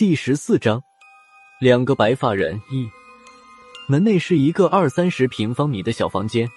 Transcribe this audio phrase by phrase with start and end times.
[0.00, 0.82] 第十四章，
[1.60, 2.88] 两个白发人一。
[3.86, 6.48] 门内是一个二三十平方米的小房间，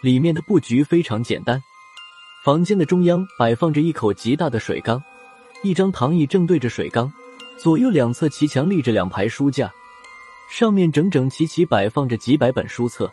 [0.00, 1.62] 里面的布局非常简单。
[2.44, 5.00] 房间的中央摆放着一口极大的水缸，
[5.62, 7.08] 一张躺椅正对着水缸，
[7.56, 9.72] 左右两侧齐墙立着两排书架，
[10.50, 13.08] 上面整整齐齐摆放着几百本书册。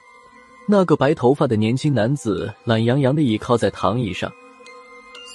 [0.67, 4.33] 那个白头发的年轻男子懒洋洋的倚靠在躺椅上，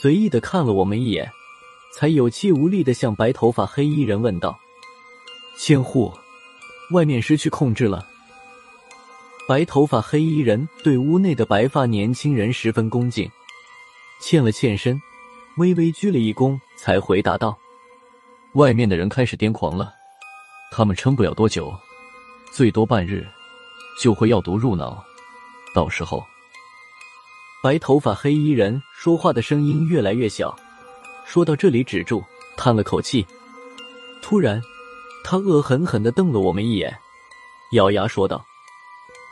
[0.02, 1.30] 随意的看了我们一眼。
[1.96, 4.58] 才有气无力的向白头发黑衣人问道
[5.56, 6.12] ：“千户，
[6.90, 8.04] 外面失去控制了。”
[9.46, 13.30] 白头发黑衣人对屋内的白发年轻人十分恭敬，
[14.20, 15.00] 欠了欠身，
[15.58, 17.56] 微微鞠了一躬，才回答道
[18.54, 19.94] ：“外面的人开始癫狂了，
[20.72, 21.72] 他们撑不了多久，
[22.50, 23.24] 最多半日，
[24.00, 25.04] 就会药毒入脑，
[25.72, 26.24] 到时候……”
[27.62, 30.54] 白头发黑衣人说话的声音越来越小。
[31.24, 32.22] 说到这里，止住，
[32.56, 33.26] 叹了口气。
[34.22, 34.60] 突然，
[35.24, 36.96] 他恶狠狠的瞪了我们一眼，
[37.72, 38.44] 咬牙说道：“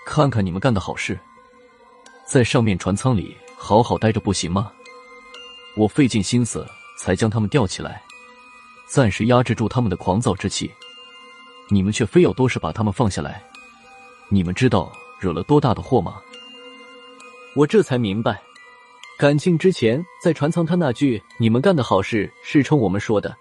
[0.05, 1.19] 看看你们干的好事，
[2.27, 4.73] 在上面船舱里好好待着不行吗？
[5.77, 6.67] 我费尽心思
[6.99, 8.03] 才将他们吊起来，
[8.87, 10.71] 暂时压制住他们的狂躁之气，
[11.69, 13.43] 你们却非要多事把他们放下来。
[14.29, 16.21] 你们知道惹了多大的祸吗？”
[17.55, 18.43] 我这才明白。
[19.23, 23.33] 感情之前在船舱，他那句“你们干的好事”是冲我们说的，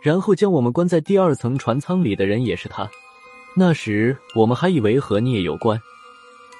[0.00, 2.88] 然后将我们关在第二层船舱里的人也是他。
[3.56, 5.76] 那时我们还以为和聂有关，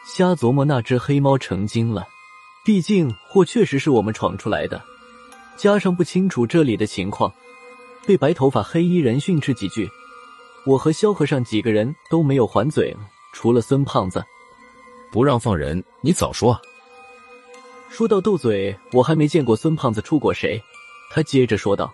[0.04, 2.04] 瞎琢磨那只黑猫成精了。
[2.64, 4.82] 毕竟祸确实是我们闯出来的，
[5.56, 7.32] 加上不清楚这里的情况，
[8.04, 9.88] 被白头发黑衣人训斥几句，
[10.66, 12.92] 我和萧和尚几个人都没有还嘴，
[13.32, 14.20] 除了孙胖子，
[15.12, 16.60] 不让放人，你早说啊。
[17.92, 20.58] 说到斗嘴，我还没见过孙胖子出过谁。
[21.10, 21.92] 他接着说道：“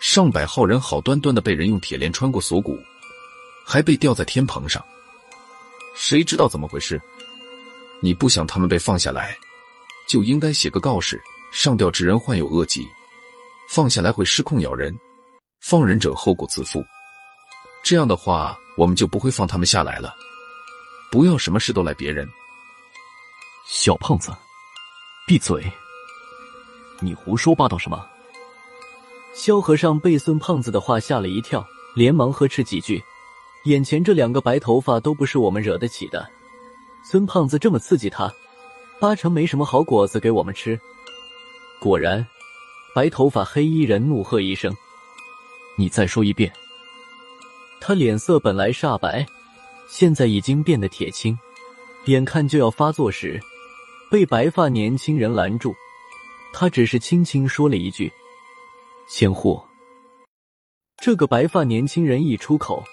[0.00, 2.82] 上百号人好端端的被人用铁链穿过锁骨，
[3.66, 4.82] 还被吊在天棚上，
[5.94, 6.98] 谁知道怎么回事？
[8.00, 9.36] 你不想他们被放下来，
[10.08, 12.88] 就应该写个告示：上吊之人患有恶疾，
[13.68, 14.98] 放下来会失控咬人，
[15.60, 16.82] 放人者后果自负。
[17.84, 20.14] 这样的话，我们就不会放他们下来了。
[21.10, 22.26] 不要什么事都赖别人。”
[23.68, 24.32] 小胖子。
[25.32, 25.64] 闭嘴！
[27.00, 28.06] 你胡说八道什么？
[29.32, 33.02] 萧和尚被孙胖子的话吓了一跳，连忙呵斥几句。
[33.64, 36.28] 眼前这两个白头发都不是我们惹得起的，
[37.02, 38.30] 孙胖子这么刺激他，
[39.00, 40.78] 八成没什么好果子给我们吃。
[41.80, 42.26] 果然，
[42.94, 44.70] 白头发黑衣人怒喝一声
[45.78, 46.52] ：“你再说一遍！”
[47.80, 49.26] 他脸色本来煞白，
[49.88, 51.38] 现在已经变得铁青，
[52.04, 53.40] 眼看就要发作时。
[54.12, 55.74] 被白发年轻人拦住，
[56.52, 58.12] 他只是轻轻说了一句
[59.08, 59.58] ：“千户。”
[61.02, 62.84] 这个白发年轻人一出口，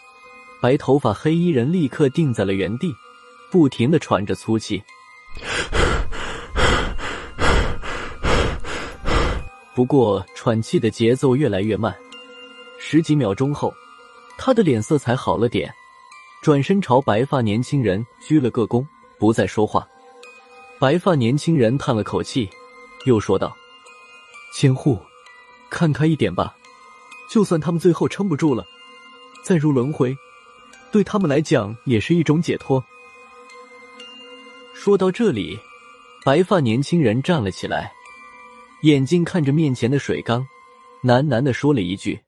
[0.61, 2.89] 白头发黑衣人立刻定在了原地，
[3.51, 4.81] 不停的喘着粗气。
[9.75, 11.93] 不过喘气的节奏越来越慢，
[12.79, 13.73] 十几秒钟后，
[14.37, 15.69] 他的脸色才好了点，
[16.41, 18.87] 转身朝白发年轻人鞠了个躬，
[19.17, 19.85] 不再说话。
[20.79, 22.49] 白发年轻人叹了口气，
[23.03, 23.53] 又说道
[24.55, 24.97] ：“千户，
[25.69, 26.55] 看开一点吧。
[27.29, 28.65] 就算他们最后撑不住了，
[29.43, 30.15] 再入轮回，
[30.89, 32.81] 对他们来讲也是一种解脱。”
[34.73, 35.59] 说到这里，
[36.23, 37.91] 白发年轻人站了起来，
[38.83, 40.47] 眼睛看着面前的水缸，
[41.03, 42.21] 喃喃的说了一句：“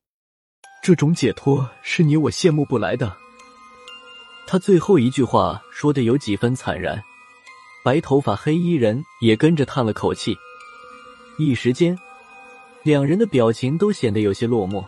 [0.84, 3.16] 这种解脱是你我羡慕不来的。”
[4.46, 7.02] 他最后一句话说的有几分惨然。
[7.84, 10.38] 白头发黑衣人也跟着叹了口气，
[11.40, 11.98] 一时间，
[12.84, 14.86] 两人的表情都显得有些落寞。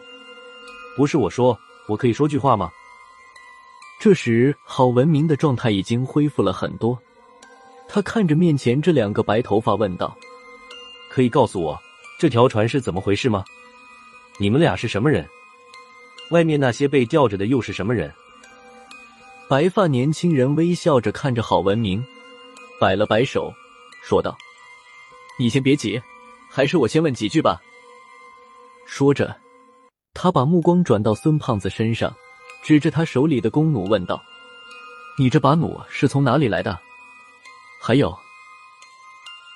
[0.95, 2.69] 不是我说，我可以说句话吗？
[3.99, 6.95] 这时，郝文明的状态已经恢复了很多，
[7.89, 10.15] 他看着面前这两个白头发问道
[11.09, 11.81] ：“可以告诉我
[12.19, 13.43] 这条船是怎么回事吗？
[14.37, 15.27] 你们俩是什么人？
[16.29, 18.13] 外面那些被吊着的又是什么人？”
[19.50, 22.06] 白发年轻人微笑着看着郝文明。
[22.83, 23.50] 摆了摆手，
[24.01, 24.38] 说道
[25.39, 26.01] ：“你先别急，
[26.50, 27.62] 还是我先问几句吧。”
[28.85, 29.33] 说着，
[30.13, 32.13] 他把目光转到孙胖子身上，
[32.62, 34.21] 指着他手里的弓弩问道
[35.18, 36.77] ：“你这把弩是从哪里来的？”
[37.81, 38.13] 还有，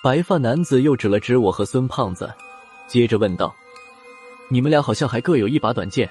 [0.01, 2.33] 白发男子又指了指我和孙胖子，
[2.87, 3.53] 接着问道
[4.47, 6.09] ：“你们俩好像还各有一把短剑，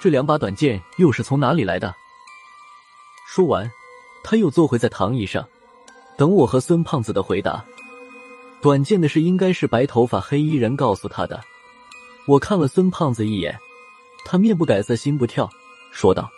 [0.00, 1.94] 这两把短剑又是从哪里来的？”
[3.30, 3.70] 说完，
[4.24, 5.48] 他又坐回在躺椅上。
[6.16, 7.64] 等我和孙胖子的回答，
[8.60, 11.42] 短剑的事应该是白头发黑衣人告诉他的。
[12.26, 13.58] 我看了孙胖子一眼，
[14.24, 15.50] 他面不改色心不跳，
[15.90, 16.30] 说道：“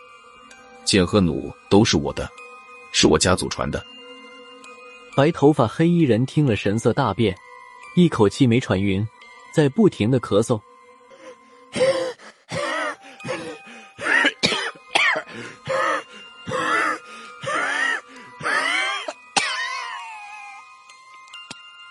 [0.85, 2.31] 剑和弩都是我的，
[2.93, 3.85] 是我家祖传的。”
[5.15, 7.37] 白头发黑衣人听了，神色大变，
[7.95, 9.07] 一口气没喘匀，
[9.55, 10.59] 在不停的咳嗽。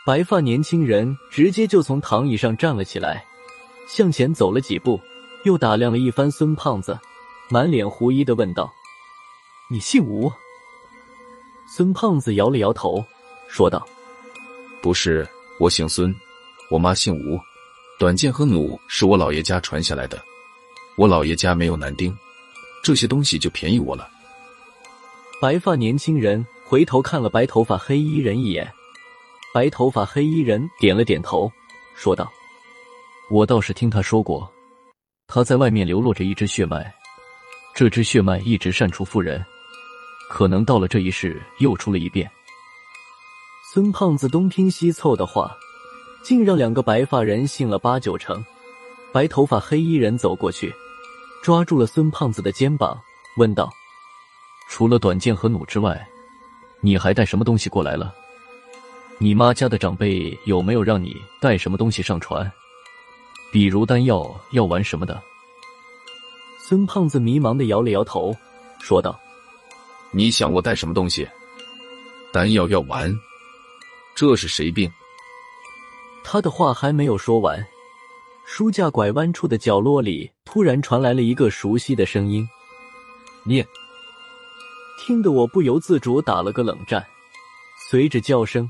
[0.05, 3.25] 白发年轻人直接就从躺椅上站了起来，
[3.88, 5.00] 向前走了几步，
[5.45, 7.00] 又打量了一番孙胖子，
[7.50, 8.69] 满脸狐疑的问道
[9.71, 10.29] ：“你姓吴？”
[11.73, 13.01] 孙胖子摇了摇头，
[13.47, 13.88] 说道
[14.83, 15.25] ：“不是，
[15.57, 16.13] 我姓孙，
[16.69, 17.39] 我妈姓吴。
[17.97, 20.21] 短剑和弩是我姥爷家传下来的，
[20.97, 22.13] 我姥爷家没有男丁，
[22.83, 24.09] 这些东西就便宜我了。”
[25.39, 28.69] 白发年轻人回头看了白头发黑衣人一眼。
[29.53, 31.51] 白头发黑衣人点了点头，
[31.94, 32.31] 说道
[33.29, 34.51] ：“我倒是听他说过，
[35.27, 36.91] 他在外面流落着一支血脉，
[37.75, 39.45] 这支血脉一直善出妇人，
[40.27, 42.27] 可能到了这一世又出了一遍。”
[43.71, 45.55] 孙胖子东拼西凑的话，
[46.23, 48.44] 竟让两个白发人信了八九成。
[49.11, 50.73] 白头发黑衣人走过去，
[51.44, 53.00] 抓住了孙胖子的肩膀，
[53.38, 53.69] 问道
[54.67, 56.03] ：“除了短剑和弩之外，
[56.81, 58.11] 你还带什么东西过来了？”
[59.19, 62.51] 你妈家的长辈有没有让你带什么东西上船？
[63.51, 65.21] 比如丹药、药丸什么的？
[66.60, 68.36] 孙胖子迷茫的摇了摇头，
[68.81, 69.18] 说道
[70.12, 71.27] ：“你想我带什么东西？
[72.31, 73.13] 丹药、药丸？
[74.15, 74.92] 这是谁病？”
[76.24, 77.65] 他的话还没有说完，
[78.45, 82.48] 书架拐弯处的角落里突然传来了一个熟悉的声音
[83.45, 83.65] ：“念！”
[85.00, 87.06] 听得我不由自主打了个冷战，
[87.89, 88.69] 随着叫声。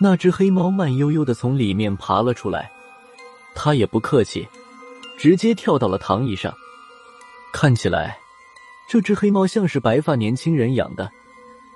[0.00, 2.70] 那只黑猫慢悠悠的从里面爬了出来，
[3.54, 4.46] 它也不客气，
[5.18, 6.54] 直接跳到了躺椅上。
[7.52, 8.16] 看起来，
[8.88, 11.10] 这只黑猫像是白发年轻人养的。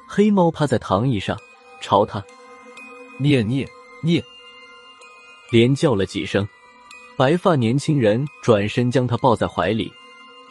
[0.06, 1.36] 黑猫趴在躺椅上，
[1.80, 2.22] 朝他
[3.18, 3.68] 念念
[4.02, 4.22] 念，
[5.50, 6.48] 连叫了几声。
[7.16, 9.92] 白发年轻人转身将它抱在怀里，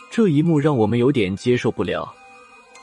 [0.09, 2.13] 这一幕让我们有点接受不了。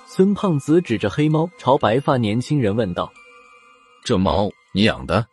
[0.07, 3.13] 孙胖子指着黑猫，朝白发年轻人问道
[4.03, 5.27] ：“这猫？”你养的。